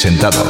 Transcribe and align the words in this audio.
presentado. 0.00 0.49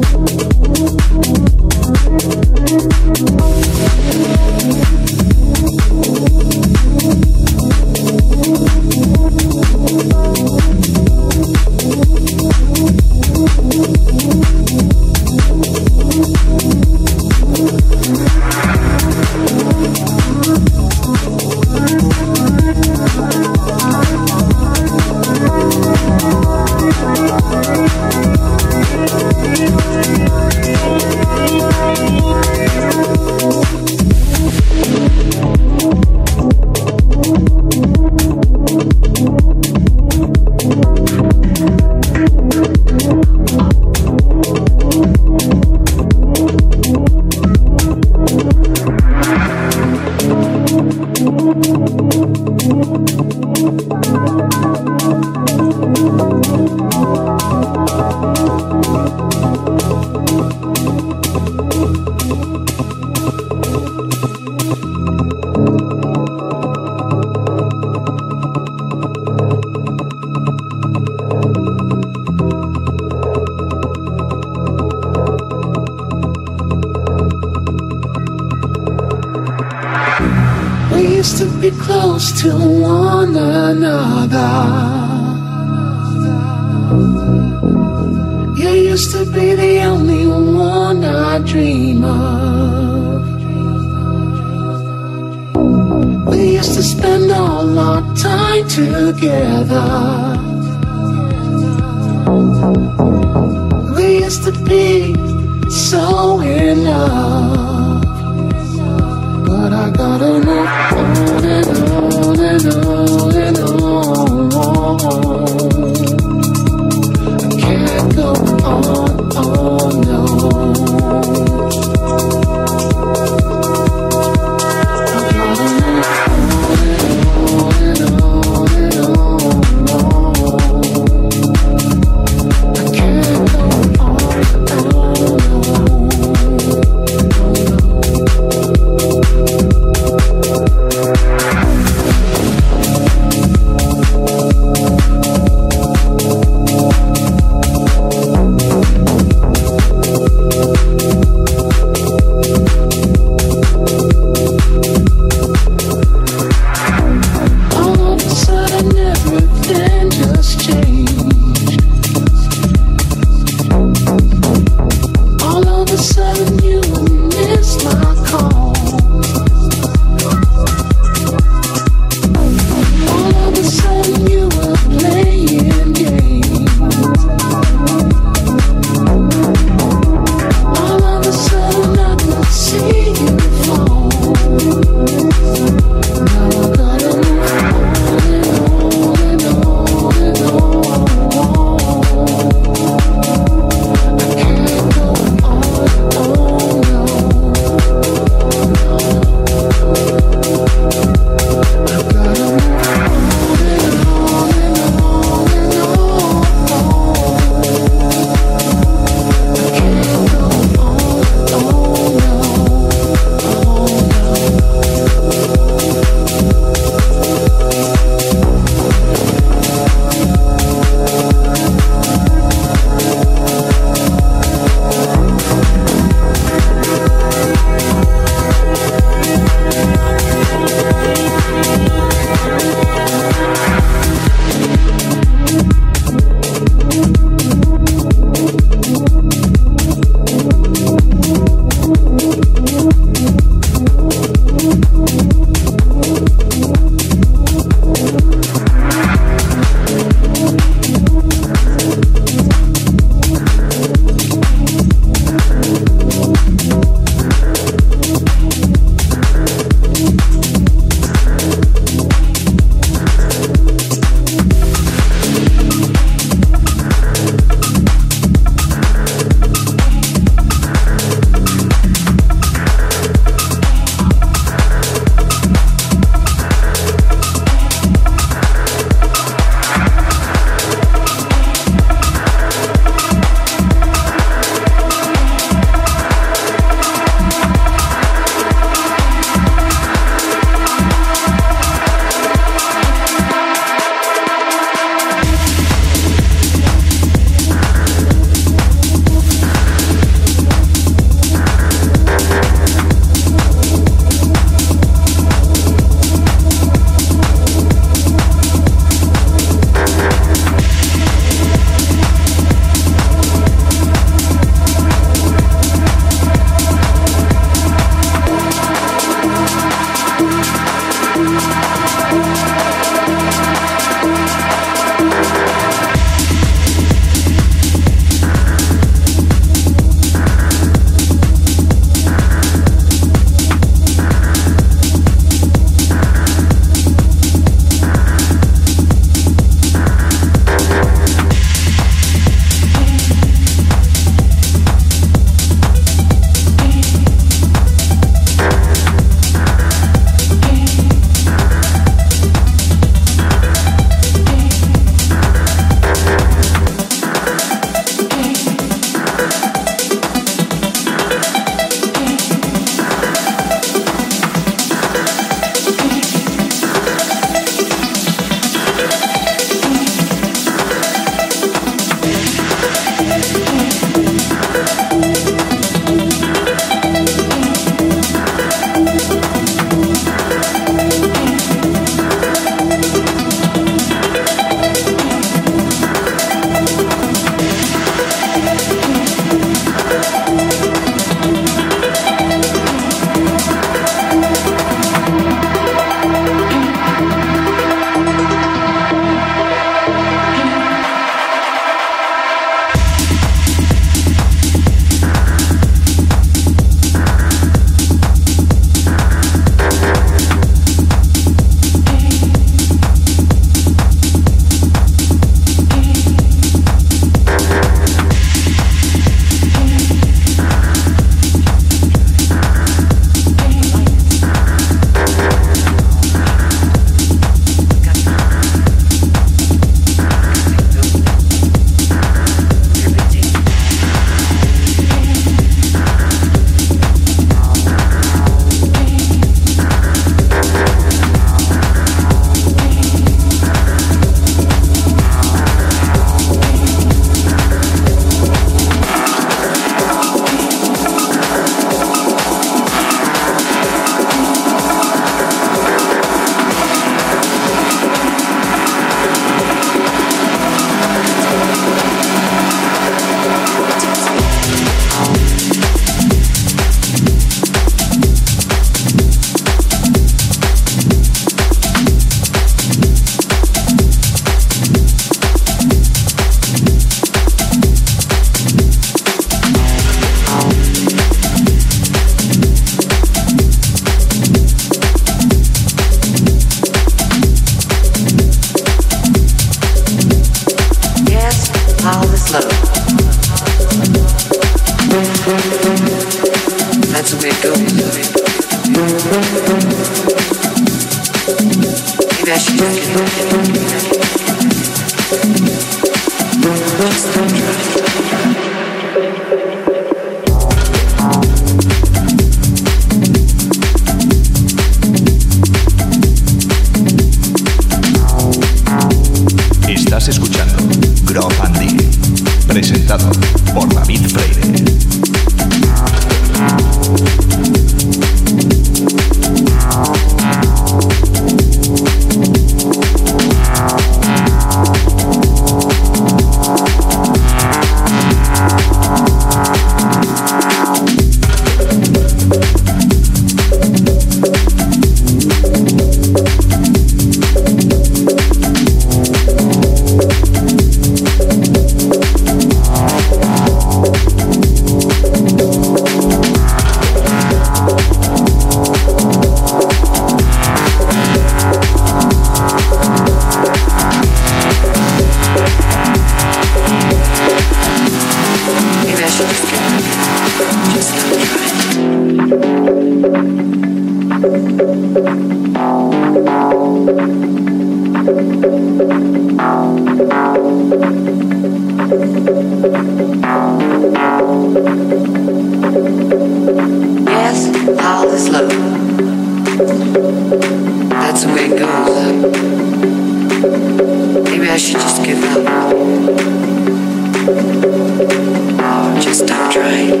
Just 599.00 599.24
stop 599.26 599.52
trying. 599.52 600.00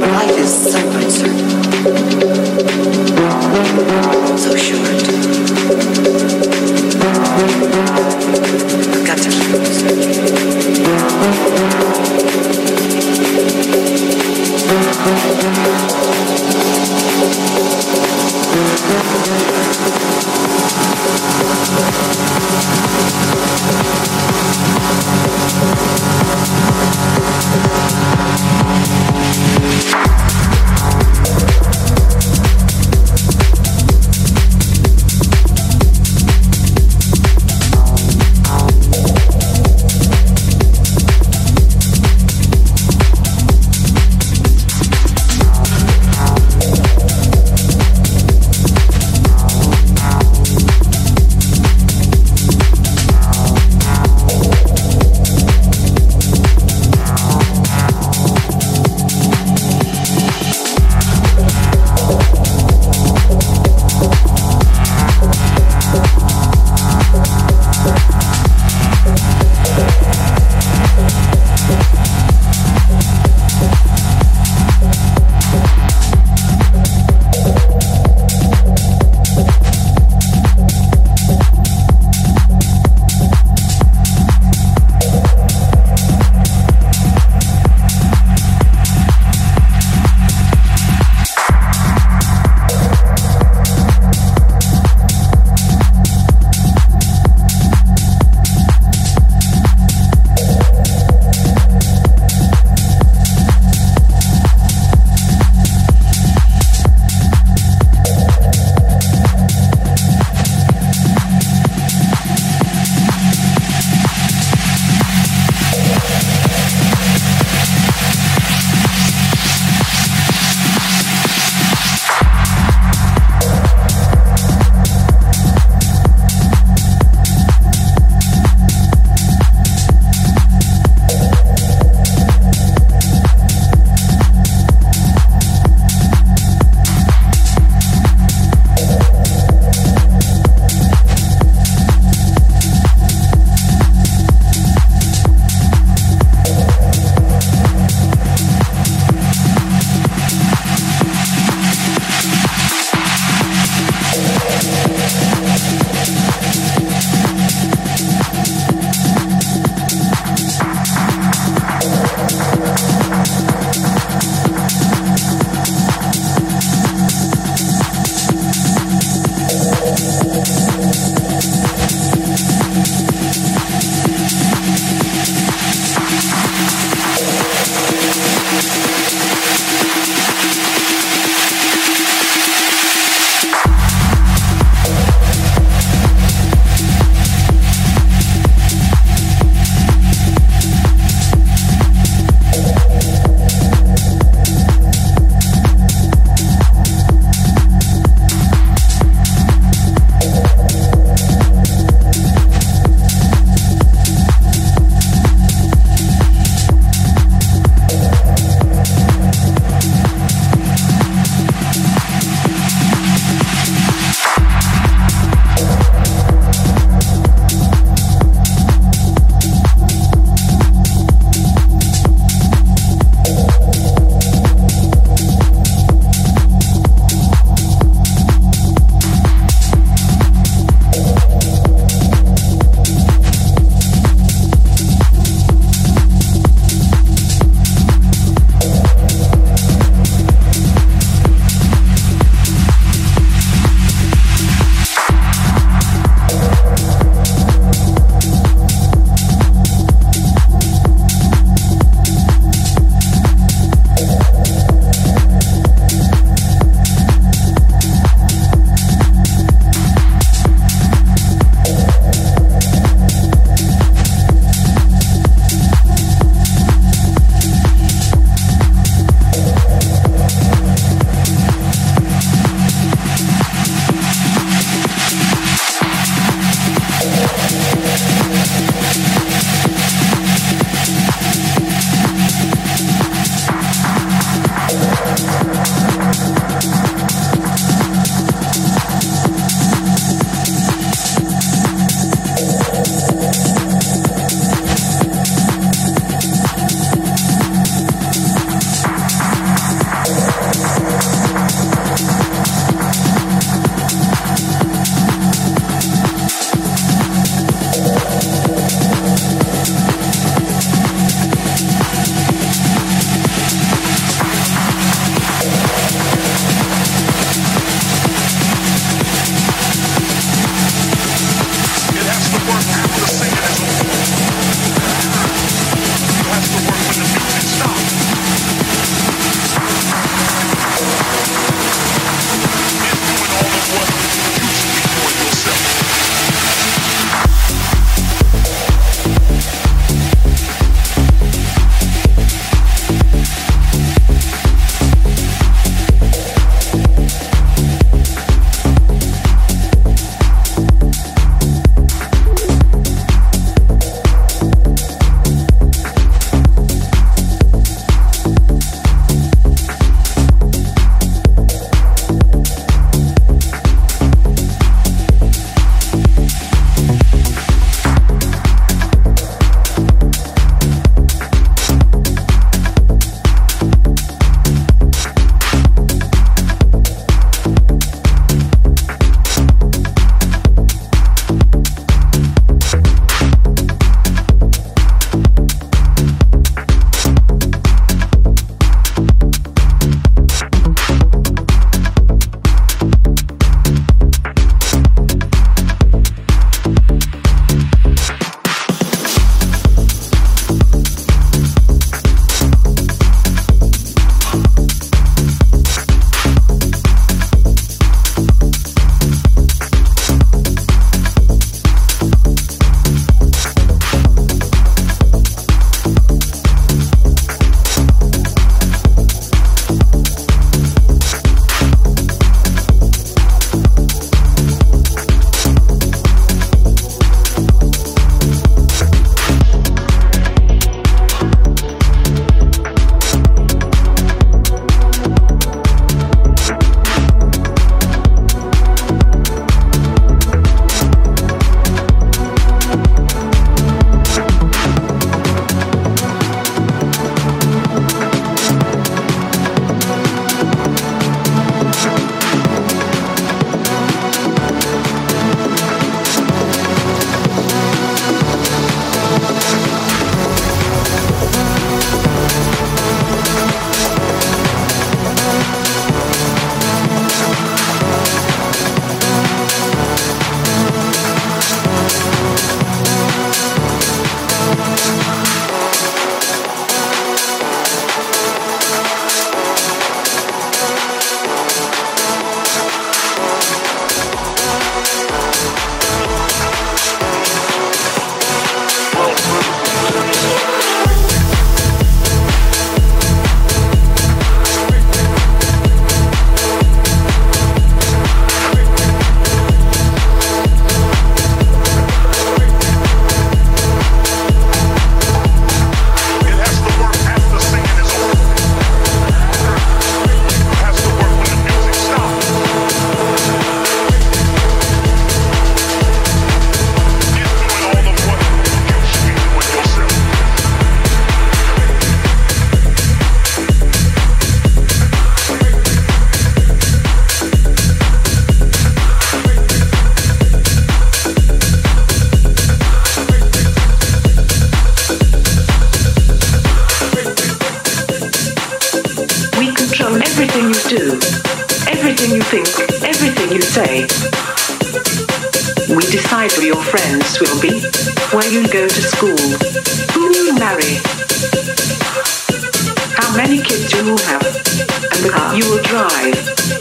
Life 0.00 0.38
is 0.38 0.72
so 0.72 0.78
uncertain. 1.00 1.40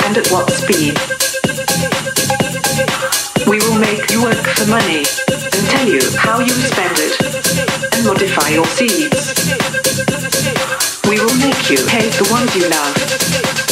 And 0.10 0.18
at 0.18 0.32
what 0.32 0.50
speed. 0.50 0.98
We 3.46 3.60
will 3.62 3.78
make 3.78 4.10
you 4.10 4.24
work 4.24 4.42
for 4.58 4.66
money 4.66 5.06
and 5.06 5.64
tell 5.70 5.86
you 5.86 6.02
how 6.18 6.40
you 6.40 6.50
spend 6.50 6.98
it 6.98 7.14
and 7.94 8.06
modify 8.06 8.50
your 8.50 8.66
seeds. 8.66 9.38
We 11.06 11.22
will 11.22 11.38
make 11.38 11.70
you 11.70 11.78
hate 11.86 12.14
the 12.18 12.26
ones 12.34 12.50
you 12.58 12.66
love, 12.74 12.96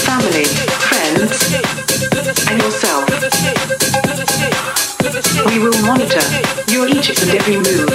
family, 0.06 0.46
friends, 0.86 1.42
and 2.50 2.62
yourself. 2.62 3.10
We 5.50 5.58
will 5.58 5.78
monitor 5.90 6.26
your 6.70 6.88
each 6.88 7.18
and 7.18 7.34
every 7.34 7.58
move, 7.58 7.90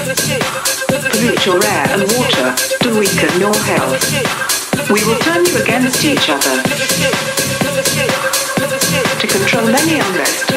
pollute 1.14 1.46
your 1.46 1.62
air 1.62 1.86
and 1.94 2.02
water 2.18 2.48
to 2.58 2.88
weaken 2.98 3.38
your 3.38 3.54
health. 3.70 4.90
We 4.90 5.04
will 5.04 5.18
turn 5.20 5.44
you 5.46 5.62
against 5.62 6.04
each 6.04 6.28
other 6.28 8.11
to 9.22 9.28
control 9.28 9.68
any 9.68 10.00
unrest. 10.00 10.50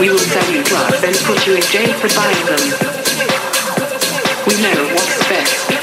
We 0.00 0.10
will 0.10 0.18
sell 0.18 0.50
you 0.50 0.64
drugs 0.64 1.04
and 1.04 1.14
put 1.18 1.46
you 1.46 1.54
in 1.54 1.62
jail 1.62 1.92
for 2.00 2.08
buying 2.16 2.46
them. 2.46 2.58
We 4.48 4.60
know 4.60 4.92
what's 4.92 5.28
best. 5.28 5.73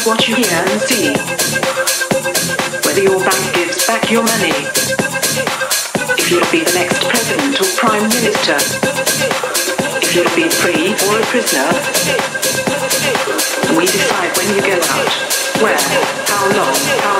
Control 0.00 0.16
what 0.16 0.28
you 0.28 0.34
hear 0.34 0.64
and 0.64 0.80
see. 0.80 1.12
Whether 2.86 3.02
your 3.02 3.20
bank 3.20 3.54
gives 3.54 3.86
back 3.86 4.10
your 4.10 4.22
money. 4.22 4.52
If 6.16 6.30
you'll 6.30 6.50
be 6.50 6.64
the 6.64 6.72
next 6.72 7.04
president 7.04 7.60
or 7.60 7.68
prime 7.76 8.08
minister. 8.08 8.56
If 10.00 10.14
you'll 10.14 10.36
be 10.36 10.48
free 10.48 10.96
or 11.04 11.20
a 11.20 11.24
prisoner. 11.28 11.68
We 13.76 13.84
decide 13.86 14.32
when 14.36 14.48
you 14.54 14.62
go 14.62 14.80
out, 14.88 15.12
where, 15.60 15.76
how 15.76 16.48
long, 16.48 16.76
how 17.04 17.19